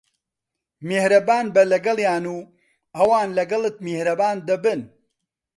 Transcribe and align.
میھرەبان 0.87 1.45
بە 1.55 1.63
لەگەڵیان، 1.71 2.25
و 2.35 2.37
ئەوان 2.95 3.29
لەگەڵت 3.37 3.75
میھرەبان 3.85 4.37
دەبن. 4.47 4.81